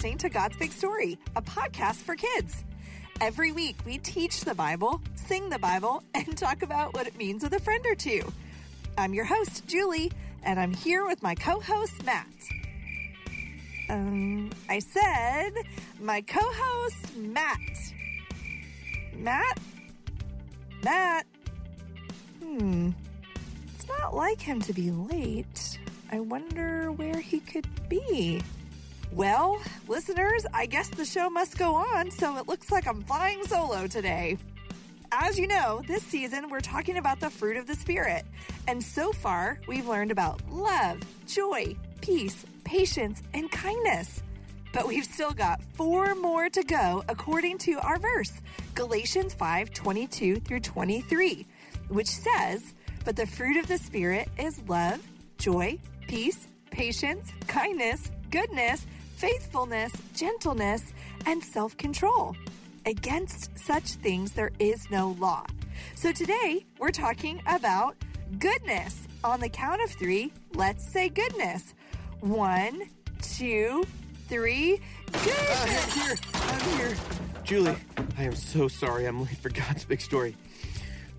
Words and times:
listening 0.00 0.16
to 0.16 0.30
God's 0.30 0.56
Big 0.56 0.72
Story, 0.72 1.18
a 1.36 1.42
podcast 1.42 1.96
for 1.96 2.16
kids. 2.16 2.64
Every 3.20 3.52
week, 3.52 3.76
we 3.84 3.98
teach 3.98 4.40
the 4.40 4.54
Bible, 4.54 5.02
sing 5.14 5.50
the 5.50 5.58
Bible, 5.58 6.02
and 6.14 6.38
talk 6.38 6.62
about 6.62 6.94
what 6.94 7.06
it 7.06 7.18
means 7.18 7.42
with 7.42 7.52
a 7.52 7.60
friend 7.60 7.84
or 7.84 7.94
two. 7.94 8.22
I'm 8.96 9.12
your 9.12 9.26
host, 9.26 9.66
Julie, 9.66 10.10
and 10.42 10.58
I'm 10.58 10.72
here 10.72 11.04
with 11.04 11.22
my 11.22 11.34
co 11.34 11.60
host, 11.60 12.02
Matt. 12.06 12.24
Um, 13.90 14.50
I 14.70 14.78
said 14.78 15.52
my 16.00 16.22
co 16.22 16.40
host, 16.40 17.14
Matt. 17.18 17.58
Matt? 19.14 19.58
Matt? 20.82 21.26
Hmm. 22.42 22.92
It's 23.74 23.86
not 23.86 24.16
like 24.16 24.40
him 24.40 24.62
to 24.62 24.72
be 24.72 24.92
late. 24.92 25.78
I 26.10 26.20
wonder 26.20 26.90
where 26.90 27.20
he 27.20 27.40
could 27.40 27.68
be. 27.90 28.40
Well, 29.12 29.60
listeners, 29.88 30.46
I 30.54 30.66
guess 30.66 30.88
the 30.88 31.04
show 31.04 31.28
must 31.28 31.58
go 31.58 31.74
on, 31.74 32.12
so 32.12 32.36
it 32.36 32.46
looks 32.46 32.70
like 32.70 32.86
I'm 32.86 33.02
flying 33.02 33.42
solo 33.44 33.88
today. 33.88 34.38
As 35.10 35.36
you 35.36 35.48
know, 35.48 35.82
this 35.88 36.04
season 36.04 36.48
we're 36.48 36.60
talking 36.60 36.96
about 36.96 37.18
the 37.18 37.28
fruit 37.28 37.56
of 37.56 37.66
the 37.66 37.74
Spirit. 37.74 38.24
And 38.68 38.80
so 38.80 39.12
far, 39.12 39.58
we've 39.66 39.88
learned 39.88 40.12
about 40.12 40.40
love, 40.48 41.00
joy, 41.26 41.74
peace, 42.00 42.46
patience, 42.62 43.20
and 43.34 43.50
kindness. 43.50 44.22
But 44.72 44.86
we've 44.86 45.04
still 45.04 45.32
got 45.32 45.60
four 45.74 46.14
more 46.14 46.48
to 46.48 46.62
go 46.62 47.02
according 47.08 47.58
to 47.58 47.80
our 47.80 47.98
verse, 47.98 48.40
Galatians 48.76 49.34
5 49.34 49.72
22 49.72 50.36
through 50.36 50.60
23, 50.60 51.46
which 51.88 52.08
says, 52.08 52.74
But 53.04 53.16
the 53.16 53.26
fruit 53.26 53.56
of 53.56 53.66
the 53.66 53.78
Spirit 53.78 54.28
is 54.38 54.62
love, 54.68 55.00
joy, 55.38 55.80
peace, 56.06 56.46
patience, 56.70 57.32
kindness, 57.48 58.12
goodness, 58.30 58.86
faithfulness, 59.20 59.92
gentleness, 60.16 60.94
and 61.26 61.44
self 61.44 61.76
control. 61.76 62.34
Against 62.86 63.56
such 63.58 63.84
things 63.96 64.32
there 64.32 64.50
is 64.58 64.90
no 64.90 65.14
law. 65.20 65.44
So 65.94 66.10
today 66.10 66.64
we're 66.78 66.90
talking 66.90 67.42
about 67.46 67.96
goodness. 68.38 69.06
On 69.22 69.38
the 69.38 69.50
count 69.50 69.82
of 69.82 69.90
three, 69.90 70.32
let's 70.54 70.90
say 70.90 71.10
goodness. 71.10 71.74
One, 72.20 72.84
two, 73.20 73.84
three. 74.28 74.80
Uh, 75.12 75.24
goodness. 75.24 75.84
I'm 75.84 76.00
here. 76.00 76.16
I'm 76.34 76.78
here. 76.78 76.96
Julie, 77.44 77.76
I 78.16 78.22
am 78.22 78.34
so 78.34 78.68
sorry 78.68 79.04
I'm 79.04 79.20
late 79.20 79.36
for 79.36 79.50
God's 79.50 79.84
big 79.84 80.00
story. 80.00 80.34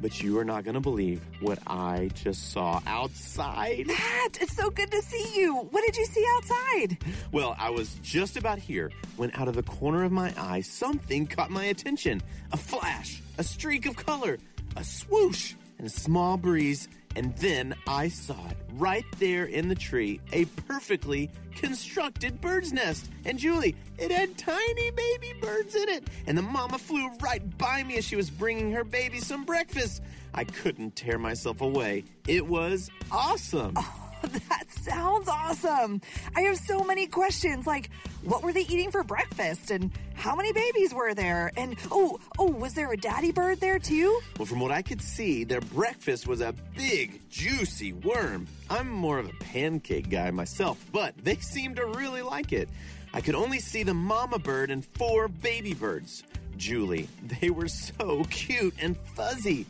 But 0.01 0.22
you 0.22 0.39
are 0.39 0.45
not 0.45 0.63
going 0.63 0.73
to 0.73 0.81
believe 0.81 1.22
what 1.41 1.59
I 1.67 2.09
just 2.16 2.51
saw 2.51 2.81
outside. 2.88 3.85
Matt, 3.85 4.41
it's 4.41 4.56
so 4.56 4.72
good 4.72 4.89
to 4.89 5.01
see 5.03 5.39
you. 5.39 5.56
What 5.56 5.85
did 5.85 5.95
you 5.95 6.06
see 6.06 6.25
outside? 6.38 6.97
Well, 7.31 7.56
I 7.59 7.69
was 7.69 7.94
just 8.01 8.35
about 8.35 8.57
here 8.57 8.91
when 9.17 9.31
out 9.35 9.47
of 9.47 9.53
the 9.56 9.63
corner 9.63 10.03
of 10.03 10.11
my 10.11 10.34
eye, 10.38 10.61
something 10.61 11.28
caught 11.28 11.51
my 11.51 11.66
attention. 11.66 12.23
A 12.51 12.57
flash, 12.57 13.22
a 13.38 13.44
streak 13.44 13.85
of 13.85 13.95
color, 13.95 14.40
a 14.75 14.84
swoosh, 14.84 15.53
and 15.78 15.85
a 15.85 15.91
small 15.91 16.35
breeze. 16.35 16.88
And 17.16 17.35
then 17.35 17.75
I 17.88 18.07
saw 18.07 18.47
it 18.49 18.57
right 18.73 19.05
there 19.19 19.45
in 19.45 19.67
the 19.67 19.75
tree, 19.75 20.19
a 20.31 20.45
perfectly 20.45 21.29
constructed 21.55 22.39
bird's 22.41 22.72
nest. 22.72 23.09
And 23.25 23.38
Julie, 23.38 23.75
it 23.97 24.11
had 24.11 24.38
tiny 24.38 24.91
baby 24.91 25.33
birds 25.41 25.75
in 25.75 25.89
it. 25.89 26.07
And 26.27 26.38
the 26.38 26.41
mama 26.41 26.77
flew 26.77 27.09
right 27.22 27.57
by 27.57 27.83
me 27.83 27.97
as 27.97 28.05
she 28.05 28.16
was 28.16 28.29
bringing 28.29 28.72
her 28.72 28.83
baby 28.83 29.19
some 29.19 29.44
breakfast. 29.44 30.01
I 30.33 30.45
couldn't 30.45 30.95
tear 30.95 31.17
myself 31.17 31.61
away. 31.61 32.05
It 32.27 32.47
was 32.47 32.89
awesome. 33.11 33.73
Oh, 33.75 34.00
that 34.49 34.65
sounds 34.69 35.27
awesome. 35.27 36.01
I 36.35 36.41
have 36.41 36.57
so 36.57 36.83
many 36.83 37.07
questions 37.07 37.65
like 37.65 37.89
what 38.23 38.43
were 38.43 38.53
they 38.53 38.61
eating 38.61 38.91
for 38.91 39.03
breakfast 39.03 39.71
and 39.71 39.91
how 40.13 40.35
many 40.35 40.53
babies 40.53 40.93
were 40.93 41.13
there? 41.13 41.51
And 41.57 41.75
oh, 41.91 42.19
oh, 42.37 42.51
was 42.51 42.73
there 42.73 42.91
a 42.91 42.97
daddy 42.97 43.31
bird 43.31 43.59
there 43.59 43.79
too? 43.79 44.19
Well, 44.37 44.45
from 44.45 44.59
what 44.59 44.71
I 44.71 44.81
could 44.81 45.01
see, 45.01 45.43
their 45.43 45.61
breakfast 45.61 46.27
was 46.27 46.41
a 46.41 46.53
big, 46.75 47.21
juicy 47.29 47.93
worm. 47.93 48.47
I'm 48.69 48.89
more 48.89 49.17
of 49.17 49.27
a 49.27 49.33
pancake 49.39 50.09
guy 50.09 50.29
myself, 50.31 50.83
but 50.91 51.15
they 51.17 51.35
seemed 51.37 51.77
to 51.77 51.85
really 51.85 52.21
like 52.21 52.53
it. 52.53 52.69
I 53.13 53.21
could 53.21 53.35
only 53.35 53.59
see 53.59 53.83
the 53.83 53.93
mama 53.93 54.39
bird 54.39 54.69
and 54.71 54.85
four 54.85 55.27
baby 55.27 55.73
birds. 55.73 56.23
Julie, 56.57 57.09
they 57.23 57.49
were 57.49 57.67
so 57.67 58.23
cute 58.29 58.75
and 58.79 58.95
fuzzy. 59.15 59.65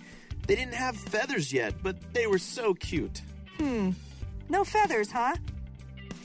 They 0.46 0.56
didn't 0.56 0.74
have 0.74 0.98
feathers 0.98 1.54
yet, 1.54 1.76
but 1.82 1.96
they 2.14 2.28
were 2.28 2.40
so 2.40 2.74
cute. 2.74 3.22
Hmm. 3.58 3.92
No 4.52 4.66
feathers, 4.66 5.10
huh? 5.10 5.34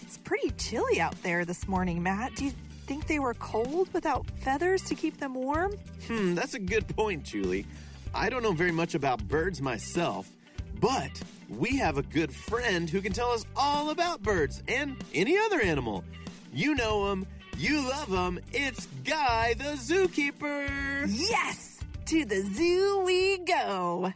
It's 0.03 0.19
pretty 0.19 0.51
chilly 0.59 1.01
out 1.01 1.15
there 1.23 1.45
this 1.45 1.69
morning, 1.69 2.03
Matt. 2.03 2.35
Do 2.35 2.47
you 2.47 2.53
think 2.89 3.07
they 3.07 3.21
were 3.21 3.35
cold 3.35 3.89
without 3.93 4.29
feathers 4.41 4.83
to 4.87 4.97
keep 4.97 5.19
them 5.19 5.33
warm? 5.33 5.75
Hmm, 6.09 6.35
that's 6.35 6.55
a 6.55 6.59
good 6.59 6.89
point, 6.89 7.23
Julie. 7.23 7.67
I 8.13 8.29
don't 8.29 8.43
know 8.43 8.51
very 8.51 8.73
much 8.73 8.97
about 8.97 9.29
birds 9.29 9.63
myself, 9.63 10.29
but 10.81 11.23
we 11.49 11.77
have 11.77 11.99
a 11.99 12.03
good 12.03 12.35
friend 12.35 12.91
who 12.91 13.01
can 13.01 13.13
tell 13.13 13.31
us 13.31 13.47
all 13.55 13.91
about 13.91 14.25
birds 14.25 14.61
and 14.67 14.97
any 15.15 15.39
other 15.39 15.61
animal. 15.61 16.03
You 16.53 16.75
know 16.75 17.13
him, 17.13 17.29
you 17.57 17.89
love 17.89 18.09
him. 18.09 18.41
It's 18.53 18.87
Guy 19.05 19.55
the 19.55 19.77
Zookeeper. 19.77 21.07
Yes! 21.09 21.79
To 22.07 22.25
the 22.25 22.43
zoo 22.43 23.03
we 23.07 23.39
go. 23.39 24.13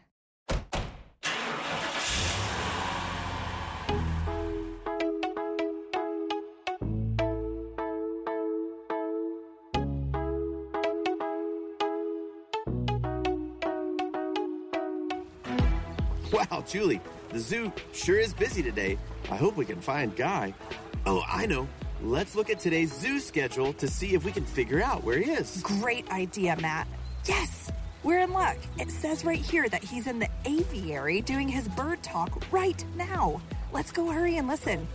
Wow, 16.50 16.64
Julie, 16.66 17.00
the 17.28 17.38
zoo 17.38 17.72
sure 17.92 18.18
is 18.18 18.34
busy 18.34 18.60
today. 18.60 18.98
I 19.30 19.36
hope 19.36 19.56
we 19.56 19.64
can 19.64 19.80
find 19.80 20.16
Guy. 20.16 20.52
Oh, 21.06 21.22
I 21.28 21.46
know. 21.46 21.68
Let's 22.02 22.34
look 22.34 22.50
at 22.50 22.58
today's 22.58 22.92
zoo 22.92 23.20
schedule 23.20 23.72
to 23.74 23.86
see 23.86 24.14
if 24.14 24.24
we 24.24 24.32
can 24.32 24.44
figure 24.44 24.82
out 24.82 25.04
where 25.04 25.18
he 25.18 25.30
is. 25.30 25.62
Great 25.62 26.10
idea, 26.10 26.56
Matt. 26.60 26.88
Yes, 27.26 27.70
we're 28.02 28.18
in 28.18 28.32
luck. 28.32 28.56
It 28.80 28.90
says 28.90 29.24
right 29.24 29.38
here 29.38 29.68
that 29.68 29.84
he's 29.84 30.08
in 30.08 30.18
the 30.18 30.28
aviary 30.44 31.20
doing 31.20 31.46
his 31.46 31.68
bird 31.68 32.02
talk 32.02 32.42
right 32.50 32.84
now. 32.96 33.40
Let's 33.72 33.92
go 33.92 34.10
hurry 34.10 34.38
and 34.38 34.48
listen. 34.48 34.88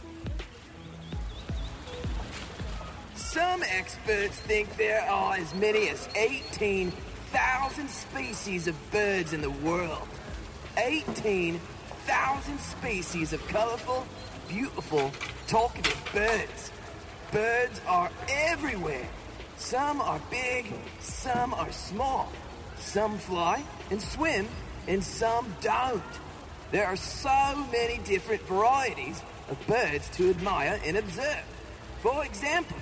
Some 3.15 3.63
experts 3.63 4.39
think 4.39 4.75
there 4.75 5.03
are 5.03 5.35
as 5.35 5.55
many 5.55 5.87
as 5.87 6.09
18,000 6.15 7.89
species 7.89 8.67
of 8.67 8.75
birds 8.91 9.31
in 9.31 9.39
the 9.39 9.51
world. 9.51 10.07
18,000 10.77 12.59
species 12.59 13.33
of 13.33 13.45
colorful, 13.47 14.05
beautiful, 14.47 15.11
talkative 15.47 16.09
birds. 16.13 16.71
Birds 17.31 17.81
are 17.87 18.11
everywhere. 18.29 19.07
Some 19.57 20.01
are 20.01 20.21
big, 20.29 20.71
some 20.99 21.53
are 21.53 21.71
small. 21.71 22.31
Some 22.77 23.17
fly 23.17 23.63
and 23.89 24.01
swim, 24.01 24.47
and 24.87 25.03
some 25.03 25.55
don't. 25.61 26.03
There 26.71 26.85
are 26.85 26.95
so 26.95 27.65
many 27.71 27.99
different 27.99 28.41
varieties 28.43 29.21
of 29.49 29.67
birds 29.67 30.09
to 30.11 30.29
admire 30.29 30.79
and 30.85 30.97
observe. 30.97 31.43
For 32.01 32.25
example, 32.25 32.77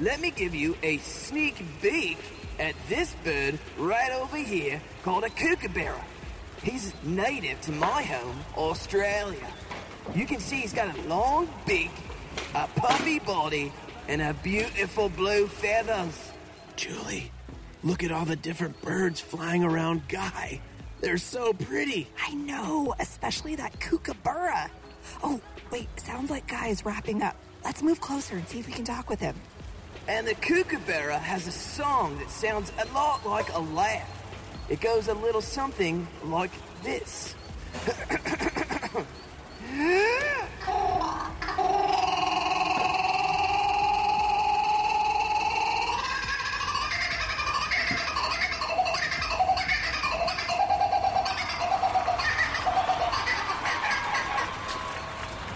let 0.00 0.20
me 0.20 0.30
give 0.30 0.54
you 0.54 0.76
a 0.82 0.98
sneak 0.98 1.62
peek 1.80 2.18
at 2.58 2.74
this 2.88 3.14
bird 3.24 3.58
right 3.78 4.12
over 4.12 4.36
here 4.36 4.80
called 5.02 5.24
a 5.24 5.30
kookaburra. 5.30 6.04
He's 6.62 6.92
native 7.02 7.60
to 7.62 7.72
my 7.72 8.02
home, 8.02 8.38
Australia. 8.56 9.46
You 10.14 10.26
can 10.26 10.40
see 10.40 10.60
he's 10.60 10.72
got 10.72 10.96
a 10.96 11.02
long 11.02 11.48
beak, 11.66 11.90
a 12.54 12.66
puffy 12.68 13.18
body, 13.18 13.72
and 14.08 14.22
a 14.22 14.34
beautiful 14.34 15.08
blue 15.08 15.46
feathers. 15.46 16.32
Julie, 16.76 17.30
look 17.82 18.04
at 18.04 18.12
all 18.12 18.24
the 18.24 18.36
different 18.36 18.80
birds 18.82 19.20
flying 19.20 19.64
around 19.64 20.08
Guy. 20.08 20.60
They're 21.00 21.18
so 21.18 21.52
pretty. 21.52 22.08
I 22.26 22.34
know, 22.34 22.94
especially 22.98 23.56
that 23.56 23.78
kookaburra. 23.80 24.70
Oh, 25.22 25.40
wait, 25.70 25.88
sounds 26.00 26.30
like 26.30 26.48
Guy 26.48 26.68
is 26.68 26.84
wrapping 26.84 27.22
up. 27.22 27.36
Let's 27.64 27.82
move 27.82 28.00
closer 28.00 28.36
and 28.36 28.46
see 28.48 28.60
if 28.60 28.66
we 28.66 28.72
can 28.72 28.84
talk 28.84 29.10
with 29.10 29.20
him. 29.20 29.34
And 30.08 30.26
the 30.26 30.34
kookaburra 30.34 31.18
has 31.18 31.46
a 31.46 31.52
song 31.52 32.18
that 32.18 32.30
sounds 32.30 32.72
a 32.78 32.92
lot 32.94 33.26
like 33.26 33.52
a 33.52 33.58
laugh. 33.58 34.25
It 34.68 34.80
goes 34.80 35.06
a 35.06 35.14
little 35.14 35.40
something 35.40 36.08
like 36.24 36.50
this. 36.82 37.36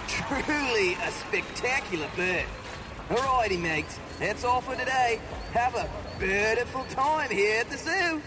Truly 0.06 0.94
a 0.94 1.10
spectacular 1.10 2.06
bird. 2.14 2.44
Alrighty, 3.08 3.60
mates, 3.60 3.98
that's 4.20 4.44
all 4.44 4.60
for 4.60 4.76
today. 4.76 5.20
Have 5.52 5.74
a 5.74 5.90
beautiful 6.20 6.84
time 6.90 7.28
here 7.30 7.58
at 7.60 7.70
the 7.70 7.76
zoo. 7.76 8.22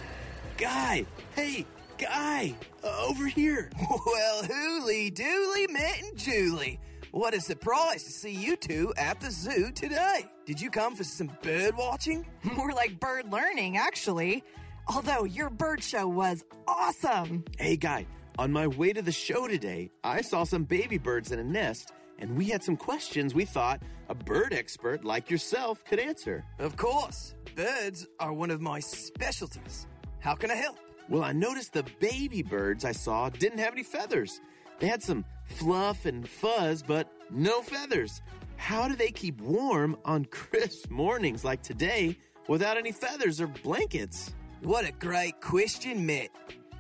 Guy, 0.58 1.06
hey, 1.36 1.66
Guy, 1.98 2.56
uh, 2.84 3.06
over 3.08 3.28
here. 3.28 3.70
Well, 4.06 4.44
hooly 4.44 5.12
dooly, 5.12 5.70
Matt 5.70 6.02
and 6.02 6.18
Julie. 6.18 6.80
What 7.12 7.34
a 7.34 7.42
surprise 7.42 8.04
to 8.04 8.12
see 8.12 8.32
you 8.32 8.56
two 8.56 8.94
at 8.98 9.20
the 9.20 9.32
zoo 9.32 9.72
today. 9.72 10.26
Did 10.46 10.60
you 10.62 10.70
come 10.70 10.96
for 10.96 11.04
some 11.04 11.32
bird 11.42 11.76
watching? 11.76 12.26
More 12.44 12.72
like 12.72 13.00
bird 13.00 13.32
learning, 13.32 13.78
actually. 13.78 14.44
Although 14.88 15.24
your 15.24 15.50
bird 15.50 15.84
show 15.84 16.08
was 16.08 16.44
awesome. 16.68 17.46
Hey, 17.58 17.78
Guy, 17.78 18.06
on 18.38 18.52
my 18.52 18.68
way 18.68 18.94
to 18.94 19.02
the 19.02 19.12
show 19.12 19.48
today, 19.48 19.90
I 20.04 20.22
saw 20.22 20.44
some 20.44 20.64
baby 20.64 20.98
birds 20.98 21.32
in 21.32 21.40
a 21.40 21.44
nest, 21.44 21.94
and 22.20 22.36
we 22.38 22.46
had 22.46 22.64
some 22.64 22.78
questions 22.78 23.34
we 23.34 23.46
thought 23.46 23.82
a 24.10 24.16
bird 24.16 24.54
expert 24.54 25.04
like 25.06 25.30
yourself 25.30 25.84
could 25.86 26.00
answer. 26.00 26.44
Of 26.60 26.76
course, 26.78 27.36
birds 27.56 28.08
are 28.20 28.34
one 28.34 28.52
of 28.52 28.62
my 28.62 28.80
specialties. 28.80 29.88
How 30.24 30.36
can 30.36 30.50
I 30.50 30.56
help? 30.56 30.78
Well, 31.10 31.22
I 31.22 31.34
noticed 31.34 31.74
the 31.74 31.84
baby 32.00 32.44
birds 32.44 32.86
I 32.86 32.94
saw 32.94 33.28
didn't 33.28 33.60
have 33.60 33.74
any 33.74 33.84
feathers. 33.84 34.40
They 34.80 34.88
had 34.88 35.04
some 35.04 35.25
fluff 35.44 36.06
and 36.06 36.25
fuzz, 36.25 36.81
but 36.81 37.12
no 37.30 37.62
feathers. 37.62 38.22
How 38.56 38.88
do 38.88 38.96
they 38.96 39.12
keep 39.12 39.42
warm 39.42 39.98
on 40.06 40.24
crisp 40.31 40.90
mornings 40.90 41.44
like 41.44 41.62
today 41.62 42.18
without 42.48 42.78
any 42.78 42.94
feathers 42.94 43.42
or 43.42 43.48
blankets? 43.48 44.34
What 44.62 44.88
a 44.88 44.94
great 44.94 45.42
question, 45.42 46.06
Matt. 46.06 46.30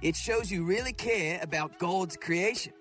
It 0.01 0.15
shows 0.15 0.49
you 0.49 0.63
really 0.63 0.93
care 0.93 1.37
about 1.41 1.79
God's 1.79 2.15
creation. 2.15 2.71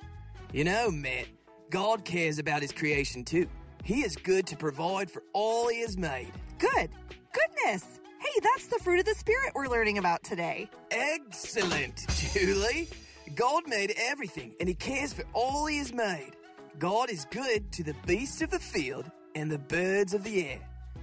You 0.53 0.63
know, 0.63 0.93
Matt, 0.93 1.27
God 1.71 2.05
cares 2.05 2.39
about 2.39 2.63
his 2.63 2.71
creation 2.71 3.25
too. 3.25 3.49
He 3.83 4.03
is 4.03 4.15
good 4.15 4.47
to 4.47 4.57
provide 4.57 5.11
for 5.11 5.25
all 5.33 5.67
he 5.67 5.81
has 5.81 5.99
made. 5.99 6.31
Good. 6.59 6.91
Goodness. 7.33 7.99
Hey, 8.33 8.41
that's 8.43 8.67
the 8.69 8.79
fruit 8.79 8.99
of 8.99 9.05
the 9.05 9.15
Spirit 9.15 9.53
we're 9.55 9.67
learning 9.69 9.99
about 9.99 10.23
today. 10.23 10.71
Excellent, 10.91 12.07
Julie. 12.33 12.89
God 13.35 13.65
made 13.67 13.93
everything 13.97 14.55
and 14.59 14.69
he 14.69 14.75
cares 14.75 15.13
for 15.13 15.25
all 15.35 15.67
he 15.67 15.79
has 15.79 15.93
made. 15.93 16.33
God 16.79 17.11
is 17.11 17.27
good 17.27 17.71
to 17.73 17.83
the 17.83 17.95
beasts 18.07 18.41
of 18.41 18.51
the 18.51 18.59
field 18.59 19.11
and 19.35 19.51
the 19.51 19.59
birds 19.59 20.15
of 20.15 20.25
the 20.25 20.47
air. 20.47 20.61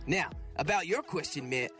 Now, 0.07 0.29
about 0.55 0.87
your 0.87 1.03
question, 1.03 1.47
Matt, 1.49 1.71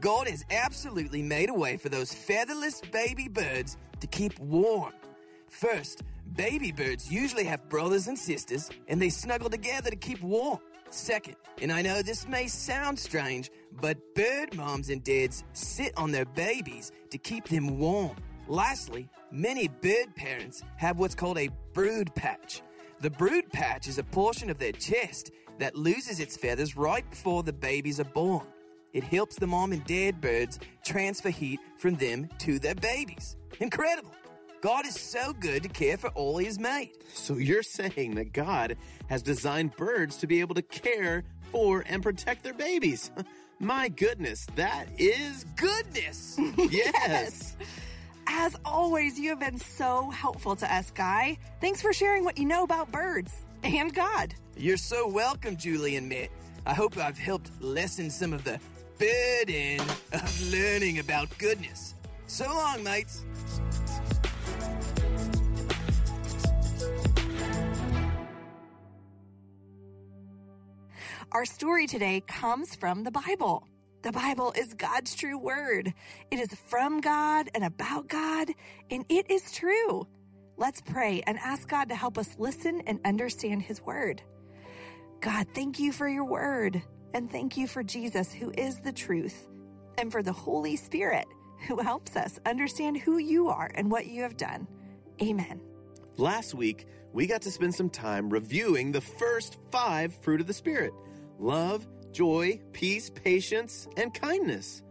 God 0.00 0.28
has 0.28 0.44
absolutely 0.50 1.22
made 1.22 1.48
a 1.48 1.54
way 1.54 1.78
for 1.78 1.88
those 1.88 2.12
featherless 2.12 2.82
baby 2.92 3.28
birds 3.28 3.78
to 4.00 4.06
keep 4.06 4.38
warm. 4.38 4.92
First, 5.48 6.02
baby 6.36 6.70
birds 6.70 7.10
usually 7.10 7.44
have 7.44 7.66
brothers 7.70 8.08
and 8.08 8.18
sisters 8.18 8.68
and 8.88 9.00
they 9.00 9.08
snuggle 9.08 9.48
together 9.48 9.88
to 9.88 9.96
keep 9.96 10.20
warm. 10.20 10.58
Second, 10.90 11.36
and 11.60 11.70
I 11.70 11.82
know 11.82 12.02
this 12.02 12.26
may 12.26 12.46
sound 12.46 12.98
strange, 12.98 13.50
but 13.80 13.98
bird 14.14 14.56
moms 14.56 14.88
and 14.88 15.04
dads 15.04 15.44
sit 15.52 15.92
on 15.96 16.12
their 16.12 16.24
babies 16.24 16.92
to 17.10 17.18
keep 17.18 17.46
them 17.48 17.78
warm. 17.78 18.16
Lastly, 18.46 19.08
many 19.30 19.68
bird 19.68 20.14
parents 20.16 20.62
have 20.76 20.98
what's 20.98 21.14
called 21.14 21.38
a 21.38 21.50
brood 21.74 22.14
patch. 22.14 22.62
The 23.00 23.10
brood 23.10 23.52
patch 23.52 23.86
is 23.86 23.98
a 23.98 24.02
portion 24.02 24.48
of 24.48 24.58
their 24.58 24.72
chest 24.72 25.30
that 25.58 25.76
loses 25.76 26.20
its 26.20 26.36
feathers 26.36 26.76
right 26.76 27.08
before 27.10 27.42
the 27.42 27.52
babies 27.52 28.00
are 28.00 28.04
born. 28.04 28.46
It 28.94 29.04
helps 29.04 29.36
the 29.36 29.46
mom 29.46 29.72
and 29.72 29.84
dad 29.84 30.20
birds 30.20 30.58
transfer 30.84 31.28
heat 31.28 31.60
from 31.78 31.96
them 31.96 32.28
to 32.38 32.58
their 32.58 32.74
babies. 32.74 33.36
Incredible! 33.60 34.14
God 34.60 34.86
is 34.86 34.94
so 34.94 35.32
good 35.32 35.62
to 35.62 35.68
care 35.68 35.96
for 35.96 36.08
all 36.10 36.38
He 36.38 36.46
has 36.46 36.58
made. 36.58 36.90
So 37.14 37.34
you're 37.34 37.62
saying 37.62 38.16
that 38.16 38.32
God 38.32 38.76
has 39.08 39.22
designed 39.22 39.76
birds 39.76 40.16
to 40.18 40.26
be 40.26 40.40
able 40.40 40.54
to 40.56 40.62
care 40.62 41.24
for 41.52 41.84
and 41.86 42.02
protect 42.02 42.42
their 42.42 42.54
babies. 42.54 43.10
My 43.60 43.88
goodness, 43.88 44.46
that 44.54 44.86
is 44.98 45.44
Goodness! 45.56 46.38
yes. 46.70 47.56
As 48.26 48.56
always, 48.64 49.18
you 49.18 49.30
have 49.30 49.40
been 49.40 49.58
so 49.58 50.10
helpful 50.10 50.54
to 50.56 50.72
us, 50.72 50.90
Guy. 50.90 51.38
Thanks 51.60 51.80
for 51.80 51.92
sharing 51.92 52.24
what 52.24 52.38
you 52.38 52.44
know 52.44 52.62
about 52.62 52.92
birds 52.92 53.32
and 53.64 53.92
God. 53.94 54.34
You're 54.56 54.76
so 54.76 55.08
welcome, 55.08 55.56
Julie 55.56 55.96
and 55.96 56.08
Matt. 56.08 56.28
I 56.66 56.74
hope 56.74 56.96
I've 56.98 57.18
helped 57.18 57.50
lessen 57.60 58.10
some 58.10 58.32
of 58.32 58.44
the 58.44 58.60
burden 58.98 59.80
of 60.12 60.52
learning 60.52 60.98
about 60.98 61.36
goodness. 61.38 61.94
So 62.26 62.46
long, 62.46 62.84
mates. 62.84 63.24
Our 71.32 71.44
story 71.44 71.86
today 71.86 72.22
comes 72.26 72.74
from 72.74 73.04
the 73.04 73.10
Bible. 73.10 73.66
The 74.02 74.12
Bible 74.12 74.52
is 74.56 74.74
God's 74.74 75.14
true 75.14 75.38
word. 75.38 75.92
It 76.30 76.38
is 76.38 76.54
from 76.54 77.00
God 77.00 77.50
and 77.54 77.64
about 77.64 78.08
God, 78.08 78.50
and 78.90 79.04
it 79.08 79.30
is 79.30 79.52
true. 79.52 80.06
Let's 80.56 80.80
pray 80.80 81.22
and 81.26 81.38
ask 81.38 81.68
God 81.68 81.88
to 81.88 81.94
help 81.94 82.18
us 82.18 82.36
listen 82.38 82.82
and 82.86 83.00
understand 83.04 83.62
his 83.62 83.82
word. 83.82 84.22
God, 85.20 85.48
thank 85.54 85.78
you 85.78 85.92
for 85.92 86.08
your 86.08 86.24
word, 86.24 86.82
and 87.12 87.30
thank 87.30 87.56
you 87.56 87.66
for 87.66 87.82
Jesus, 87.82 88.32
who 88.32 88.52
is 88.56 88.80
the 88.80 88.92
truth, 88.92 89.48
and 89.98 90.12
for 90.12 90.22
the 90.22 90.32
Holy 90.32 90.76
Spirit, 90.76 91.26
who 91.66 91.78
helps 91.80 92.16
us 92.16 92.38
understand 92.46 92.96
who 92.96 93.18
you 93.18 93.48
are 93.48 93.70
and 93.74 93.90
what 93.90 94.06
you 94.06 94.22
have 94.22 94.36
done. 94.36 94.68
Amen. 95.20 95.60
Last 96.16 96.54
week, 96.54 96.86
we 97.12 97.26
got 97.26 97.42
to 97.42 97.50
spend 97.50 97.74
some 97.74 97.90
time 97.90 98.30
reviewing 98.30 98.92
the 98.92 99.00
first 99.00 99.58
five 99.70 100.14
fruit 100.22 100.40
of 100.40 100.46
the 100.46 100.52
Spirit 100.52 100.92
love, 101.38 101.86
joy, 102.12 102.60
peace, 102.72 103.10
patience, 103.10 103.88
and 103.96 104.12
kindness. 104.12 104.82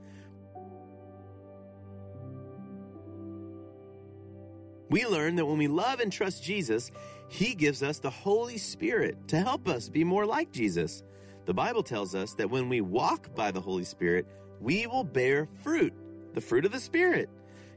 We 4.90 5.06
learn 5.06 5.36
that 5.36 5.46
when 5.46 5.58
we 5.58 5.68
love 5.68 6.00
and 6.00 6.12
trust 6.12 6.44
Jesus, 6.44 6.92
He 7.28 7.56
gives 7.56 7.84
us 7.84 8.00
the 8.00 8.10
Holy 8.10 8.58
Spirit 8.58 9.28
to 9.28 9.38
help 9.38 9.68
us 9.68 9.90
be 9.90 10.04
more 10.04 10.26
like 10.26 10.52
Jesus. 10.52 11.04
The 11.46 11.54
Bible 11.54 11.84
tells 11.84 12.16
us 12.16 12.34
that 12.36 12.50
when 12.50 12.70
we 12.70 12.82
walk 12.82 13.34
by 13.36 13.52
the 13.52 13.62
Holy 13.62 13.84
Spirit, 13.84 14.26
we 14.62 14.88
will 14.88 15.04
bear 15.04 15.48
fruit, 15.64 15.94
the 16.34 16.42
fruit 16.42 16.66
of 16.66 16.72
the 16.72 16.80
Spirit. 16.80 17.30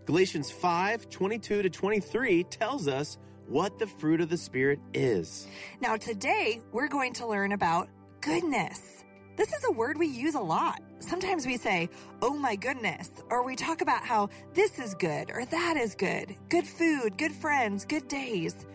Galatians 0.06 0.50
5 0.50 1.08
22 1.08 1.62
to 1.62 1.70
23 1.70 2.44
tells 2.44 2.88
us 2.88 3.18
what 3.46 3.78
the 3.78 3.86
fruit 3.86 4.20
of 4.20 4.28
the 4.28 4.36
Spirit 4.36 4.78
is. 4.94 5.46
Now, 5.80 5.96
today 5.96 6.60
we're 6.72 6.88
going 6.88 7.12
to 7.14 7.26
learn 7.26 7.52
about 7.52 7.88
goodness. 8.20 9.04
This 9.36 9.52
is 9.52 9.64
a 9.64 9.72
word 9.72 9.98
we 9.98 10.06
use 10.06 10.34
a 10.34 10.40
lot. 10.40 10.82
Sometimes 10.98 11.46
we 11.46 11.56
say, 11.56 11.88
oh 12.20 12.36
my 12.36 12.54
goodness, 12.54 13.10
or 13.30 13.42
we 13.42 13.56
talk 13.56 13.80
about 13.80 14.04
how 14.04 14.28
this 14.52 14.78
is 14.78 14.94
good 14.94 15.30
or 15.30 15.46
that 15.46 15.76
is 15.78 15.94
good, 15.94 16.36
good 16.50 16.66
food, 16.66 17.16
good 17.16 17.32
friends, 17.32 17.86
good 17.86 18.08
days. 18.08 18.66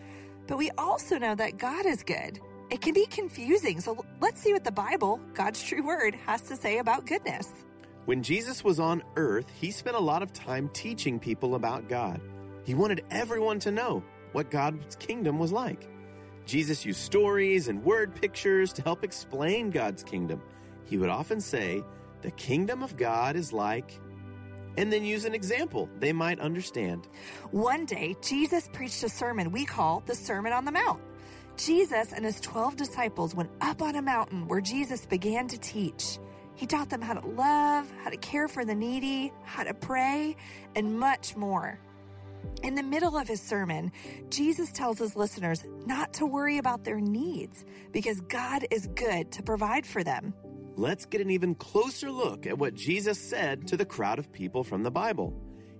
But 0.48 0.58
we 0.58 0.70
also 0.76 1.18
know 1.18 1.36
that 1.36 1.58
God 1.58 1.86
is 1.86 2.02
good. 2.02 2.40
It 2.70 2.80
can 2.80 2.94
be 2.94 3.06
confusing, 3.06 3.80
so 3.80 4.04
let's 4.20 4.40
see 4.40 4.52
what 4.52 4.64
the 4.64 4.72
Bible, 4.72 5.20
God's 5.34 5.62
true 5.62 5.86
word, 5.86 6.16
has 6.26 6.42
to 6.42 6.56
say 6.56 6.78
about 6.78 7.06
goodness. 7.06 7.48
When 8.06 8.24
Jesus 8.24 8.64
was 8.64 8.80
on 8.80 9.04
earth, 9.14 9.52
he 9.60 9.70
spent 9.70 9.96
a 9.96 10.00
lot 10.00 10.22
of 10.22 10.32
time 10.32 10.68
teaching 10.72 11.20
people 11.20 11.54
about 11.54 11.88
God. 11.88 12.20
He 12.64 12.74
wanted 12.74 13.04
everyone 13.12 13.60
to 13.60 13.70
know 13.70 14.02
what 14.32 14.50
God's 14.50 14.96
kingdom 14.96 15.38
was 15.38 15.52
like. 15.52 15.88
Jesus 16.46 16.86
used 16.86 17.00
stories 17.00 17.66
and 17.66 17.82
word 17.82 18.14
pictures 18.14 18.72
to 18.74 18.82
help 18.82 19.02
explain 19.02 19.70
God's 19.70 20.02
kingdom. 20.02 20.40
he 20.84 20.96
would 20.96 21.10
often 21.10 21.40
say, 21.40 21.82
The 22.22 22.30
kingdom 22.30 22.82
of 22.84 22.96
God 22.96 23.34
is 23.34 23.52
like, 23.52 23.98
and 24.76 24.92
then 24.92 25.04
use 25.04 25.24
an 25.24 25.34
example 25.34 25.88
they 25.98 26.12
might 26.12 26.38
understand. 26.38 27.08
One 27.50 27.84
day, 27.84 28.14
Jesus 28.22 28.68
preached 28.72 29.02
a 29.02 29.08
sermon 29.08 29.50
we 29.50 29.64
call 29.64 30.02
the 30.06 30.14
Sermon 30.14 30.52
on 30.52 30.64
the 30.64 30.72
Mount. 30.72 31.00
Jesus 31.56 32.12
and 32.12 32.24
his 32.24 32.40
12 32.40 32.76
disciples 32.76 33.34
went 33.34 33.50
up 33.60 33.82
on 33.82 33.96
a 33.96 34.02
mountain 34.02 34.46
where 34.46 34.60
Jesus 34.60 35.06
began 35.06 35.48
to 35.48 35.58
teach. 35.58 36.18
He 36.54 36.66
taught 36.66 36.90
them 36.90 37.02
how 37.02 37.14
to 37.14 37.26
love, 37.26 37.90
how 38.02 38.10
to 38.10 38.16
care 38.18 38.46
for 38.46 38.64
the 38.64 38.74
needy, 38.74 39.32
how 39.44 39.64
to 39.64 39.74
pray, 39.74 40.36
and 40.74 40.98
much 40.98 41.34
more. 41.36 41.78
In 42.62 42.74
the 42.74 42.82
middle 42.82 43.16
of 43.16 43.28
his 43.28 43.40
sermon, 43.40 43.92
Jesus 44.30 44.72
tells 44.72 44.98
his 44.98 45.16
listeners 45.16 45.64
not 45.86 46.12
to 46.14 46.26
worry 46.26 46.58
about 46.58 46.84
their 46.84 47.00
needs 47.00 47.64
because 47.92 48.20
God 48.22 48.66
is 48.70 48.88
good 48.88 49.30
to 49.32 49.42
provide 49.42 49.86
for 49.86 50.02
them. 50.02 50.34
Let's 50.76 51.06
get 51.06 51.20
an 51.20 51.30
even 51.30 51.54
closer 51.54 52.10
look 52.10 52.46
at 52.46 52.58
what 52.58 52.74
Jesus 52.74 53.18
said 53.18 53.66
to 53.68 53.76
the 53.76 53.86
crowd 53.86 54.18
of 54.18 54.32
people 54.32 54.62
from 54.62 54.82
the 54.82 54.90
Bible. 54.90 55.32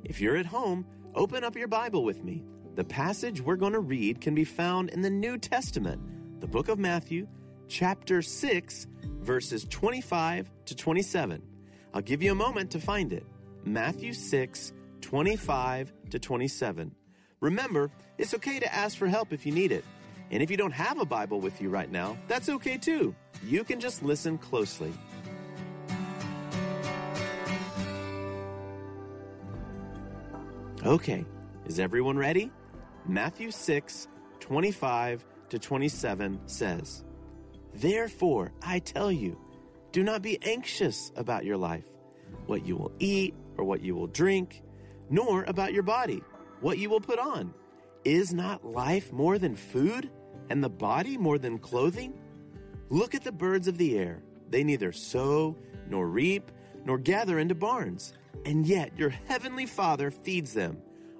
If 0.04 0.20
you're 0.20 0.37
at 0.37 0.46
home, 0.46 0.87
open 1.14 1.44
up 1.44 1.56
your 1.56 1.68
Bible 1.68 2.04
with 2.04 2.25
me. 2.25 2.44
The 2.76 2.85
passage 2.85 3.40
we're 3.40 3.56
going 3.56 3.73
to 3.73 3.80
read 3.80 4.20
can 4.20 4.35
be 4.35 4.44
found 4.44 4.90
in 4.90 5.02
the 5.02 5.11
New 5.11 5.38
Testament, 5.38 6.40
the 6.40 6.46
book 6.46 6.68
of 6.68 6.78
Matthew, 6.78 7.26
chapter 7.68 8.23
6, 8.23 8.87
verses 9.20 9.64
25 9.64 10.50
to 10.66 10.75
27. 10.75 11.42
I'll 11.92 12.00
give 12.02 12.23
you 12.23 12.32
a 12.32 12.37
moment 12.37 12.70
to 12.73 12.80
find 12.80 13.12
it. 13.12 13.26
Matthew 13.64 14.12
6, 14.12 14.73
25 15.00 15.92
to 16.11 16.19
27. 16.19 16.95
Remember, 17.41 17.91
it's 18.19 18.35
okay 18.35 18.59
to 18.59 18.75
ask 18.75 18.97
for 18.97 19.07
help 19.07 19.33
if 19.33 19.45
you 19.45 19.53
need 19.53 19.73
it. 19.73 19.85
And 20.31 20.43
if 20.43 20.51
you 20.51 20.57
don't 20.57 20.73
have 20.73 21.01
a 21.01 21.05
Bible 21.05 21.41
with 21.41 21.61
you 21.61 21.69
right 21.69 21.91
now, 21.91 22.17
that's 22.27 22.49
okay 22.49 22.79
too. 22.79 23.15
You 23.45 23.63
can 23.65 23.79
just 23.79 24.03
listen 24.03 24.39
closely. 24.39 24.93
Okay, 30.85 31.25
is 31.67 31.81
everyone 31.81 32.17
ready? 32.17 32.51
Matthew 33.07 33.51
6, 33.51 34.09
25 34.41 35.25
to 35.49 35.59
27 35.59 36.41
says, 36.47 37.05
Therefore, 37.75 38.53
I 38.63 38.79
tell 38.79 39.11
you, 39.11 39.39
do 39.93 40.03
not 40.05 40.23
be 40.23 40.39
anxious 40.43 41.13
about 41.17 41.45
your 41.45 41.57
life, 41.57 41.87
what 42.47 42.65
you 42.65 42.77
will 42.77 42.93
eat 42.99 43.35
or 43.57 43.65
what 43.65 43.83
you 43.83 43.95
will 43.95 44.07
drink, 44.07 44.63
nor 45.11 45.45
about 45.45 45.73
your 45.73 45.83
body, 45.83 46.23
what 46.61 46.79
you 46.79 46.91
will 46.91 47.01
put 47.01 47.19
on. 47.19 47.55
Is 48.05 48.33
not 48.33 48.65
life 48.65 49.13
more 49.13 49.39
than 49.39 49.57
food, 49.57 50.11
and 50.49 50.63
the 50.63 50.69
body 50.69 51.17
more 51.17 51.39
than 51.39 51.59
clothing? 51.59 52.15
Look 52.89 53.15
at 53.15 53.25
the 53.25 53.33
birds 53.33 53.67
of 53.67 53.79
the 53.79 53.99
air. 53.99 54.23
They 54.49 54.63
neither 54.63 54.93
sow, 54.93 55.57
nor 55.89 56.07
reap, 56.07 56.51
nor 56.85 56.99
gather 56.99 57.39
into 57.39 57.55
barns, 57.55 58.13
and 58.45 58.65
yet 58.65 58.97
your 58.97 59.11
heavenly 59.11 59.67
Father 59.67 60.11
feeds 60.11 60.53
them. 60.55 60.79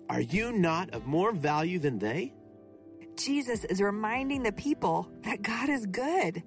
Are 0.09 0.21
you 0.21 0.53
not 0.53 0.91
of 0.91 1.07
more 1.07 1.33
value 1.33 1.81
than 1.81 1.99
they? 1.99 2.33
Jesus 3.17 3.65
is 3.65 3.81
reminding 3.81 4.43
the 4.43 4.53
people 4.53 5.11
that 5.23 5.43
God 5.43 5.69
is 5.69 5.87
good. 5.87 6.43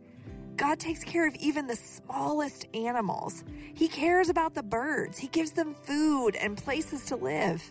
God 0.59 0.77
takes 0.77 1.05
care 1.05 1.25
of 1.25 1.33
even 1.35 1.67
the 1.67 1.75
smallest 1.77 2.67
animals. 2.73 3.45
He 3.75 3.87
cares 3.87 4.27
about 4.27 4.55
the 4.55 4.61
birds. 4.61 5.17
He 5.17 5.29
gives 5.29 5.51
them 5.51 5.73
food 5.85 6.35
and 6.35 6.57
places 6.57 7.05
to 7.05 7.15
live. 7.15 7.63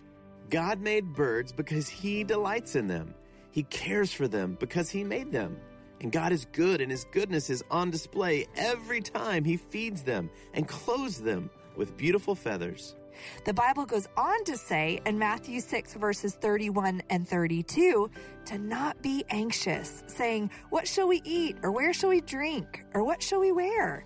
God 0.49 0.81
made 0.81 1.13
birds 1.13 1.53
because 1.53 1.87
He 1.87 2.25
delights 2.25 2.77
in 2.77 2.89
them. 2.89 3.15
He 3.51 3.65
cares 3.65 4.11
for 4.11 4.27
them 4.27 4.57
because 4.59 4.89
He 4.89 5.05
made 5.05 5.31
them. 5.31 5.59
And 6.01 6.11
God 6.11 6.33
is 6.33 6.47
good, 6.47 6.81
and 6.81 6.91
His 6.91 7.05
goodness 7.13 7.51
is 7.51 7.63
on 7.71 7.91
display 7.91 8.47
every 8.57 9.03
time 9.03 9.45
He 9.45 9.59
feeds 9.59 10.03
them 10.03 10.31
and 10.55 10.67
clothes 10.67 11.21
them 11.21 11.51
with 11.77 11.95
beautiful 11.99 12.35
feathers. 12.35 12.97
The 13.45 13.55
Bible 13.55 13.87
goes 13.87 14.09
on 14.17 14.45
to 14.45 14.57
say 14.57 15.01
in 15.07 15.19
Matthew 15.19 15.61
6, 15.61 15.95
verses 15.95 16.35
31 16.35 17.03
and 17.11 17.27
32, 17.27 18.11
to 18.47 18.59
not 18.59 19.01
be 19.03 19.25
anxious, 19.31 20.03
saying, 20.07 20.51
What 20.71 20.89
shall 20.89 21.09
we 21.09 21.23
eat? 21.25 21.57
Or 21.63 21.71
where 21.71 21.93
shall 21.93 22.11
we 22.11 22.21
drink? 22.21 22.85
Or 22.95 23.05
what 23.05 23.23
shall 23.23 23.41
we 23.41 23.53
wear? 23.53 24.05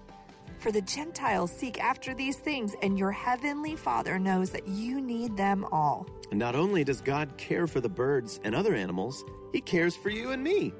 For 0.58 0.70
the 0.70 0.82
Gentiles 0.82 1.50
seek 1.50 1.82
after 1.82 2.14
these 2.14 2.36
things, 2.36 2.76
and 2.82 2.96
your 2.96 3.10
heavenly 3.10 3.74
Father 3.74 4.18
knows 4.18 4.50
that 4.50 4.68
you 4.68 5.00
need 5.00 5.36
them 5.36 5.64
all. 5.72 6.06
And 6.30 6.38
not 6.38 6.54
only 6.54 6.84
does 6.84 7.00
God 7.00 7.36
care 7.36 7.66
for 7.66 7.80
the 7.80 7.88
birds 7.88 8.38
and 8.44 8.54
other 8.54 8.74
animals, 8.74 9.24
He 9.52 9.60
cares 9.60 9.96
for 9.96 10.10
you 10.10 10.30
and 10.30 10.42
me. 10.42 10.72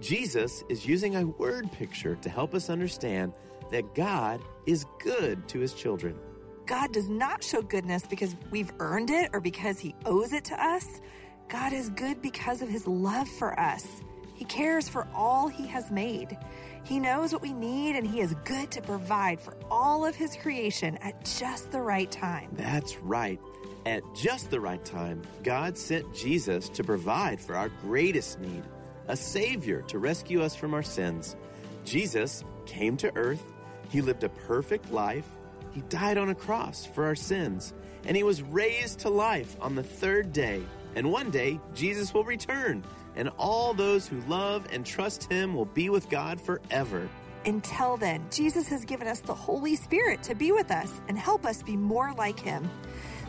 Jesus 0.00 0.64
is 0.68 0.86
using 0.86 1.16
a 1.16 1.26
word 1.26 1.70
picture 1.72 2.16
to 2.16 2.30
help 2.30 2.54
us 2.54 2.70
understand 2.70 3.34
that 3.70 3.94
God 3.94 4.40
is 4.66 4.86
good 5.00 5.46
to 5.48 5.58
His 5.58 5.74
children. 5.74 6.18
God 6.66 6.92
does 6.92 7.08
not 7.08 7.44
show 7.44 7.62
goodness 7.62 8.06
because 8.06 8.34
we've 8.50 8.72
earned 8.80 9.10
it 9.10 9.30
or 9.32 9.40
because 9.40 9.78
He 9.78 9.94
owes 10.04 10.32
it 10.32 10.44
to 10.46 10.62
us. 10.62 11.00
God 11.48 11.72
is 11.72 11.90
good 11.90 12.20
because 12.20 12.60
of 12.60 12.68
His 12.68 12.86
love 12.88 13.28
for 13.28 13.58
us. 13.58 14.02
He 14.34 14.44
cares 14.44 14.88
for 14.88 15.06
all 15.14 15.48
He 15.48 15.66
has 15.68 15.90
made. 15.90 16.36
He 16.84 16.98
knows 17.00 17.32
what 17.32 17.40
we 17.40 17.52
need, 17.52 17.96
and 17.96 18.06
He 18.06 18.20
is 18.20 18.34
good 18.44 18.70
to 18.72 18.82
provide 18.82 19.40
for 19.40 19.56
all 19.70 20.04
of 20.04 20.16
His 20.16 20.36
creation 20.36 20.96
at 20.98 21.24
just 21.24 21.70
the 21.70 21.80
right 21.80 22.10
time. 22.10 22.50
That's 22.52 22.96
right. 22.98 23.40
At 23.86 24.02
just 24.16 24.50
the 24.50 24.60
right 24.60 24.84
time, 24.84 25.22
God 25.44 25.78
sent 25.78 26.12
Jesus 26.12 26.68
to 26.70 26.82
provide 26.82 27.40
for 27.40 27.54
our 27.54 27.68
greatest 27.68 28.40
need 28.40 28.64
a 29.08 29.16
Savior 29.16 29.82
to 29.82 30.00
rescue 30.00 30.42
us 30.42 30.56
from 30.56 30.74
our 30.74 30.82
sins. 30.82 31.36
Jesus 31.84 32.42
came 32.66 32.96
to 32.96 33.14
earth, 33.14 33.42
He 33.88 34.00
lived 34.00 34.24
a 34.24 34.28
perfect 34.28 34.90
life, 34.90 35.28
He 35.76 35.82
died 35.90 36.16
on 36.16 36.30
a 36.30 36.34
cross 36.34 36.86
for 36.86 37.04
our 37.04 37.14
sins, 37.14 37.74
and 38.06 38.16
He 38.16 38.22
was 38.22 38.40
raised 38.40 39.00
to 39.00 39.10
life 39.10 39.58
on 39.60 39.74
the 39.74 39.82
third 39.82 40.32
day. 40.32 40.62
And 40.94 41.12
one 41.12 41.30
day, 41.30 41.60
Jesus 41.74 42.14
will 42.14 42.24
return, 42.24 42.82
and 43.14 43.28
all 43.36 43.74
those 43.74 44.08
who 44.08 44.22
love 44.22 44.66
and 44.72 44.86
trust 44.86 45.30
Him 45.30 45.54
will 45.54 45.66
be 45.66 45.90
with 45.90 46.08
God 46.08 46.40
forever. 46.40 47.10
Until 47.44 47.98
then, 47.98 48.24
Jesus 48.30 48.66
has 48.68 48.86
given 48.86 49.06
us 49.06 49.20
the 49.20 49.34
Holy 49.34 49.76
Spirit 49.76 50.22
to 50.22 50.34
be 50.34 50.50
with 50.50 50.70
us 50.70 50.98
and 51.08 51.18
help 51.18 51.44
us 51.44 51.62
be 51.62 51.76
more 51.76 52.14
like 52.16 52.40
Him. 52.40 52.70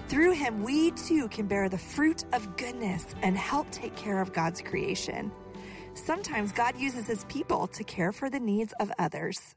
Through 0.07 0.31
Him, 0.31 0.63
we 0.63 0.91
too 0.91 1.27
can 1.27 1.47
bear 1.47 1.67
the 1.67 1.77
fruit 1.77 2.23
of 2.31 2.55
goodness 2.55 3.07
and 3.23 3.37
help 3.37 3.69
take 3.71 3.97
care 3.97 4.21
of 4.21 4.31
God's 4.31 4.61
creation. 4.61 5.33
Sometimes 5.95 6.53
God 6.53 6.79
uses 6.79 7.07
His 7.07 7.25
people 7.25 7.67
to 7.67 7.83
care 7.83 8.13
for 8.13 8.29
the 8.29 8.39
needs 8.39 8.73
of 8.79 8.89
others. 8.97 9.56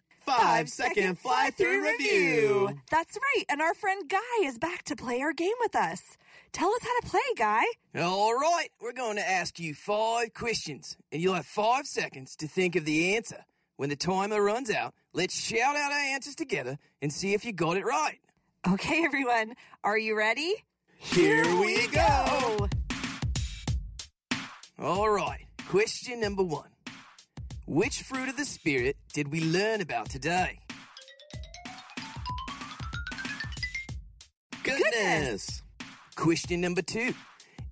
five 0.37 0.69
second 0.69 1.19
fly 1.19 1.49
through 1.55 1.83
review. 1.83 2.77
That's 2.89 3.17
right. 3.17 3.45
And 3.49 3.61
our 3.61 3.73
friend 3.73 4.09
Guy 4.09 4.19
is 4.43 4.57
back 4.57 4.83
to 4.83 4.95
play 4.95 5.21
our 5.21 5.33
game 5.33 5.53
with 5.59 5.75
us. 5.75 6.01
Tell 6.51 6.69
us 6.69 6.81
how 6.83 6.99
to 6.99 7.07
play, 7.07 7.19
Guy. 7.37 7.63
All 7.97 8.33
right, 8.33 8.69
we're 8.81 8.93
going 8.93 9.15
to 9.15 9.29
ask 9.29 9.59
you 9.59 9.73
five 9.73 10.33
questions, 10.33 10.97
and 11.11 11.21
you'll 11.21 11.33
have 11.33 11.45
five 11.45 11.85
seconds 11.85 12.35
to 12.37 12.47
think 12.47 12.75
of 12.75 12.85
the 12.85 13.15
answer. 13.15 13.45
When 13.77 13.89
the 13.89 13.95
timer 13.95 14.41
runs 14.43 14.69
out, 14.69 14.93
let's 15.13 15.39
shout 15.39 15.75
out 15.75 15.91
our 15.91 15.97
answers 15.97 16.35
together 16.35 16.77
and 17.01 17.11
see 17.11 17.33
if 17.33 17.45
you 17.45 17.53
got 17.53 17.77
it 17.77 17.85
right. 17.85 18.19
Okay, 18.67 19.03
everyone. 19.03 19.53
Are 19.83 19.97
you 19.97 20.17
ready? 20.17 20.55
Here 20.97 21.43
we 21.59 21.87
go. 21.87 22.67
All 24.77 25.09
right, 25.09 25.45
question 25.67 26.19
number 26.19 26.43
one. 26.43 26.70
Which 27.67 28.01
fruit 28.01 28.27
of 28.27 28.37
the 28.37 28.45
Spirit 28.45 28.97
did 29.13 29.31
we 29.31 29.41
learn 29.41 29.81
about 29.81 30.09
today? 30.09 30.59
Goodness. 34.63 35.61
Question 36.15 36.61
number 36.61 36.81
two. 36.81 37.13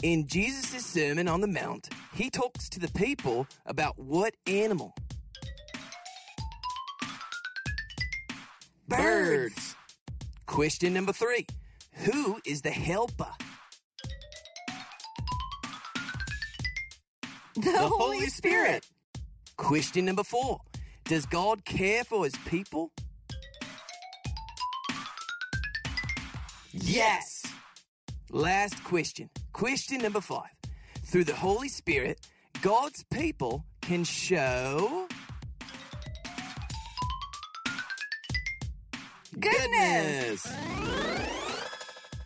In 0.02 0.28
Jesus' 0.28 0.86
Sermon 0.86 1.28
on 1.28 1.42
the 1.42 1.48
Mount, 1.48 1.90
he 2.14 2.30
talks 2.30 2.70
to 2.70 2.80
the 2.80 2.88
people 2.90 3.48
about 3.66 3.98
what 4.00 4.34
animal? 4.48 4.94
Birds. 8.88 9.76
Question 10.46 10.94
number 10.94 11.12
three. 11.12 11.46
Who 12.06 12.40
is 12.46 12.62
the 12.62 12.72
helper? 12.72 13.28
The, 17.56 17.62
The 17.62 17.78
Holy 17.78 18.28
Spirit. 18.28 18.86
Question 19.60 20.06
number 20.06 20.24
four. 20.24 20.62
Does 21.04 21.26
God 21.26 21.66
care 21.66 22.06
for 22.06 22.24
his 22.24 22.34
people? 22.46 22.92
Yes. 26.72 27.46
Last 28.32 28.82
question. 28.86 29.30
Question 29.52 30.02
number 30.02 30.22
five. 30.22 30.56
Through 31.04 31.26
the 31.26 31.36
Holy 31.36 31.68
Spirit, 31.68 32.26
God's 32.62 33.04
people 33.12 33.66
can 33.82 34.06
show. 34.06 35.08
Goodness. 39.38 40.48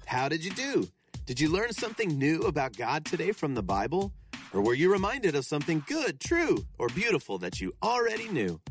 How 0.05 0.29
did 0.29 0.45
you 0.45 0.51
do? 0.51 0.87
Did 1.25 1.39
you 1.39 1.49
learn 1.49 1.73
something 1.73 2.09
new 2.17 2.41
about 2.41 2.77
God 2.77 3.05
today 3.05 3.31
from 3.31 3.55
the 3.55 3.63
Bible? 3.63 4.13
Or 4.53 4.61
were 4.61 4.75
you 4.75 4.91
reminded 4.91 5.35
of 5.35 5.45
something 5.45 5.83
good, 5.87 6.19
true, 6.19 6.65
or 6.77 6.87
beautiful 6.89 7.39
that 7.39 7.59
you 7.59 7.73
already 7.81 8.29
knew? 8.29 8.61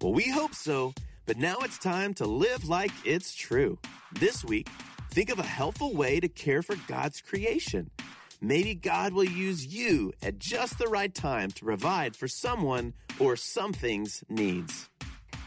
Well, 0.00 0.12
we 0.12 0.30
hope 0.30 0.54
so, 0.54 0.94
but 1.26 1.36
now 1.36 1.56
it's 1.62 1.78
time 1.78 2.14
to 2.14 2.26
live 2.26 2.68
like 2.68 2.92
it's 3.04 3.34
true. 3.34 3.78
This 4.12 4.44
week, 4.44 4.68
think 5.10 5.30
of 5.30 5.40
a 5.40 5.42
helpful 5.42 5.94
way 5.94 6.20
to 6.20 6.28
care 6.28 6.62
for 6.62 6.76
God's 6.86 7.20
creation. 7.20 7.90
Maybe 8.40 8.74
God 8.74 9.12
will 9.12 9.24
use 9.24 9.66
you 9.66 10.12
at 10.22 10.38
just 10.38 10.78
the 10.78 10.88
right 10.88 11.14
time 11.14 11.50
to 11.52 11.64
provide 11.64 12.16
for 12.16 12.28
someone 12.28 12.92
or 13.18 13.36
something's 13.36 14.22
needs. 14.28 14.88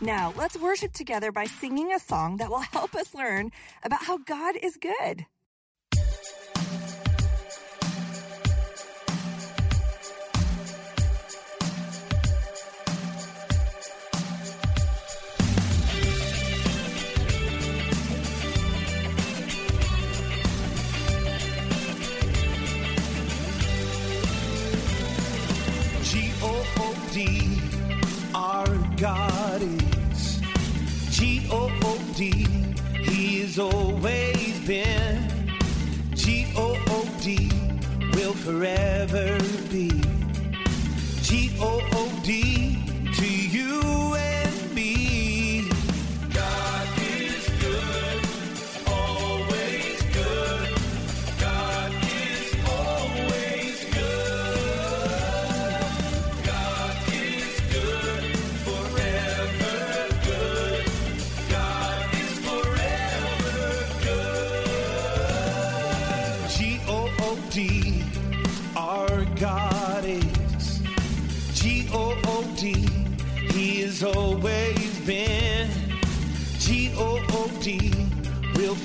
Now, 0.02 0.34
let's 0.38 0.58
worship 0.58 0.92
together 0.92 1.32
by 1.32 1.46
singing 1.46 1.94
a 1.94 2.00
song 2.00 2.38
that 2.38 2.50
will 2.50 2.60
help 2.60 2.96
us 2.96 3.16
learn 3.16 3.52
about 3.84 4.04
how 4.04 4.18
God 4.18 4.56
is 4.62 4.78
good. 4.78 5.26
He 33.56 33.62
has 33.62 33.74
always 33.74 34.60
been. 34.68 35.30
G 36.14 36.48
O 36.58 36.76
O 36.90 37.08
D, 37.22 37.50
will 38.14 38.34
forever 38.34 39.38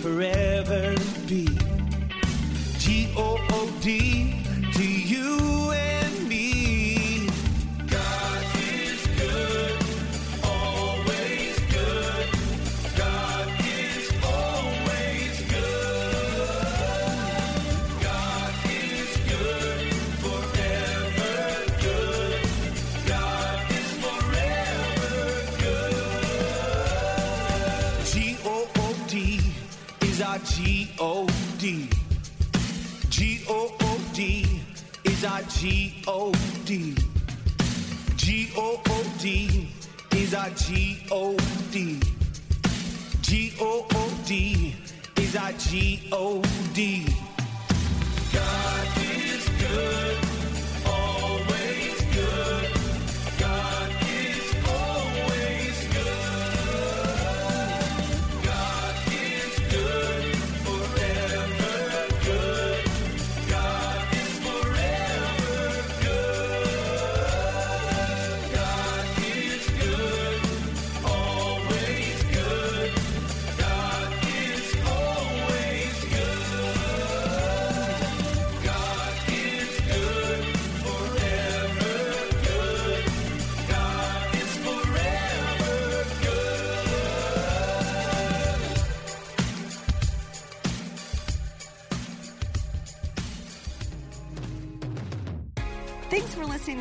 forever 0.01 0.50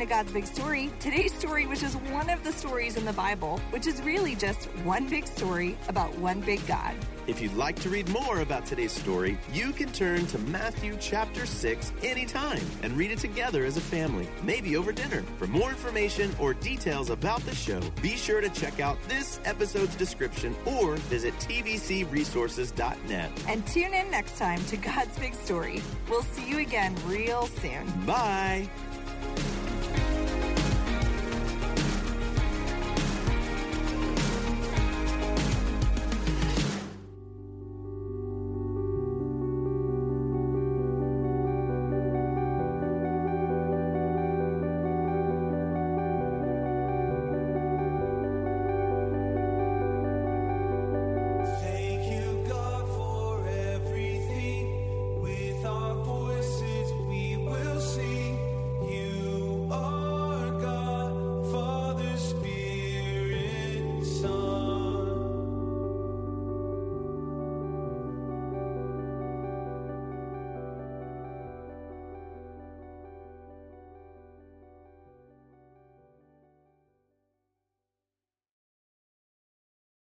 to 0.00 0.06
God's 0.06 0.32
Big 0.32 0.46
Story. 0.46 0.90
Today's 0.98 1.32
story 1.34 1.66
was 1.66 1.78
just 1.80 1.96
one 2.10 2.30
of 2.30 2.42
the 2.42 2.52
stories 2.52 2.96
in 2.96 3.04
the 3.04 3.12
Bible, 3.12 3.58
which 3.68 3.86
is 3.86 4.00
really 4.00 4.34
just 4.34 4.64
one 4.82 5.06
big 5.06 5.26
story 5.26 5.76
about 5.88 6.16
one 6.16 6.40
big 6.40 6.66
God. 6.66 6.94
If 7.26 7.40
you'd 7.42 7.54
like 7.54 7.78
to 7.80 7.90
read 7.90 8.08
more 8.08 8.40
about 8.40 8.64
today's 8.64 8.92
story, 8.92 9.38
you 9.52 9.72
can 9.72 9.92
turn 9.92 10.26
to 10.28 10.38
Matthew 10.38 10.96
chapter 10.98 11.44
6 11.44 11.92
anytime 12.02 12.62
and 12.82 12.96
read 12.96 13.10
it 13.10 13.18
together 13.18 13.64
as 13.64 13.76
a 13.76 13.80
family, 13.80 14.26
maybe 14.42 14.74
over 14.74 14.90
dinner. 14.90 15.22
For 15.38 15.46
more 15.46 15.68
information 15.68 16.34
or 16.40 16.54
details 16.54 17.10
about 17.10 17.40
the 17.42 17.54
show, 17.54 17.80
be 18.00 18.16
sure 18.16 18.40
to 18.40 18.48
check 18.48 18.80
out 18.80 18.96
this 19.06 19.38
episode's 19.44 19.94
description 19.96 20.56
or 20.64 20.96
visit 20.96 21.34
tvcresources.net. 21.34 23.30
And 23.48 23.66
tune 23.66 23.92
in 23.92 24.10
next 24.10 24.38
time 24.38 24.64
to 24.64 24.76
God's 24.78 25.18
Big 25.18 25.34
Story. 25.34 25.82
We'll 26.08 26.22
see 26.22 26.48
you 26.48 26.58
again 26.58 26.96
real 27.06 27.46
soon. 27.46 27.86
Bye. 28.06 28.68